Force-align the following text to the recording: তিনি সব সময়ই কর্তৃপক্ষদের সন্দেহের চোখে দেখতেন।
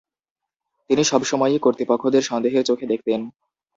তিনি 0.89 1.03
সব 1.03 1.21
সময়ই 1.23 1.59
কর্তৃপক্ষদের 1.59 2.23
সন্দেহের 2.23 2.67
চোখে 2.69 2.85
দেখতেন। 2.87 3.21